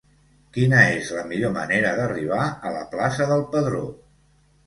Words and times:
Quina 0.53 0.77
és 0.93 1.09
la 1.17 1.25
millor 1.31 1.51
manera 1.57 1.91
d'arribar 1.99 2.47
a 2.69 2.71
la 2.79 2.81
plaça 2.95 3.27
del 3.35 3.43
Pedró? 3.53 3.83